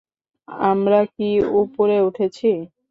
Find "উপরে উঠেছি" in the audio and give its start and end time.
1.61-2.49